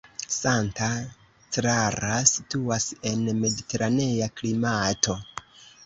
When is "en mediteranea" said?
3.13-4.35